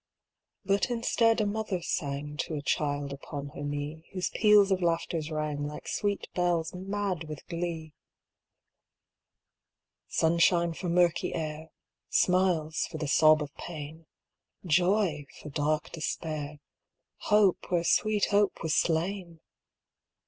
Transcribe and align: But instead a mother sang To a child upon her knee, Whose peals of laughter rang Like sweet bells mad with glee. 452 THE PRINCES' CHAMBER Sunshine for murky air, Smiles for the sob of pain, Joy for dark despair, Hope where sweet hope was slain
But 0.65 0.89
instead 0.89 1.41
a 1.41 1.45
mother 1.45 1.79
sang 1.83 2.35
To 2.37 2.55
a 2.55 2.61
child 2.63 3.13
upon 3.13 3.49
her 3.49 3.61
knee, 3.61 4.09
Whose 4.13 4.31
peals 4.31 4.71
of 4.71 4.81
laughter 4.81 5.21
rang 5.29 5.67
Like 5.67 5.87
sweet 5.87 6.27
bells 6.33 6.73
mad 6.73 7.25
with 7.25 7.45
glee. 7.45 7.93
452 10.07 10.15
THE 10.15 10.31
PRINCES' 10.31 10.47
CHAMBER 10.47 10.71
Sunshine 10.71 10.73
for 10.73 10.89
murky 10.89 11.35
air, 11.35 11.69
Smiles 12.09 12.87
for 12.89 12.97
the 12.97 13.07
sob 13.07 13.43
of 13.43 13.53
pain, 13.57 14.07
Joy 14.65 15.27
for 15.39 15.49
dark 15.49 15.91
despair, 15.91 16.57
Hope 17.29 17.69
where 17.69 17.83
sweet 17.83 18.25
hope 18.31 18.63
was 18.63 18.73
slain 18.73 19.39